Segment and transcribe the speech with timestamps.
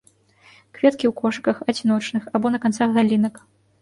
[0.77, 3.35] Кветкі ў кошыках, адзіночных, або на канцах галінак.